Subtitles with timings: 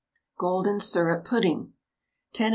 [0.39, 1.73] GOLDEN SYRUP PUDDING.
[2.33, 2.49] 10 oz.